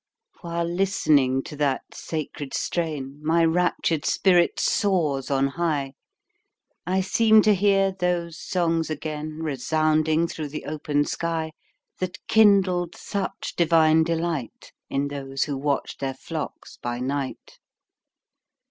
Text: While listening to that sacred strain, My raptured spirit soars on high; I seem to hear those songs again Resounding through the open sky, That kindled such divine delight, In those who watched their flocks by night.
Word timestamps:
While 0.41 0.65
listening 0.65 1.43
to 1.43 1.55
that 1.57 1.83
sacred 1.93 2.55
strain, 2.55 3.19
My 3.21 3.45
raptured 3.45 4.03
spirit 4.03 4.59
soars 4.59 5.29
on 5.29 5.49
high; 5.49 5.93
I 6.87 7.01
seem 7.01 7.43
to 7.43 7.53
hear 7.53 7.91
those 7.91 8.39
songs 8.39 8.89
again 8.89 9.43
Resounding 9.43 10.27
through 10.27 10.47
the 10.49 10.65
open 10.65 11.05
sky, 11.05 11.51
That 11.99 12.17
kindled 12.27 12.95
such 12.95 13.53
divine 13.55 14.01
delight, 14.03 14.71
In 14.89 15.07
those 15.09 15.43
who 15.43 15.55
watched 15.55 15.99
their 15.99 16.15
flocks 16.15 16.79
by 16.81 16.97
night. 16.99 17.59